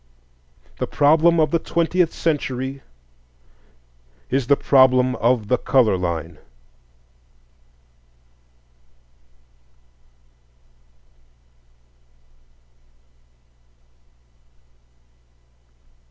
[0.79, 2.81] The problem of the Twentieth Century
[4.31, 6.39] is the problem of the color line.